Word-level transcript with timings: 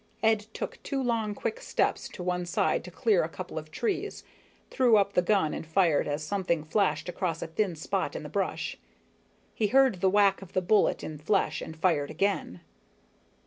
Ed 0.23 0.47
took 0.51 0.81
two 0.81 0.99
long 0.99 1.35
quick 1.35 1.59
steps 1.61 2.09
to 2.09 2.23
one 2.23 2.47
side 2.47 2.83
to 2.85 2.89
clear 2.89 3.21
a 3.23 3.29
couple 3.29 3.59
of 3.59 3.69
trees, 3.69 4.23
threw 4.71 4.97
up 4.97 5.13
the 5.13 5.21
gun 5.21 5.53
and 5.53 5.63
fired 5.63 6.07
as 6.07 6.23
something 6.23 6.63
flashed 6.63 7.07
across 7.07 7.43
a 7.43 7.45
thin 7.45 7.75
spot 7.75 8.15
in 8.15 8.23
the 8.23 8.27
brush. 8.27 8.79
He 9.53 9.67
heard 9.67 10.01
the 10.01 10.09
whack 10.09 10.41
of 10.41 10.53
the 10.53 10.61
bullet 10.63 11.03
in 11.03 11.19
flesh 11.19 11.61
and 11.61 11.77
fired 11.77 12.09
again. 12.09 12.61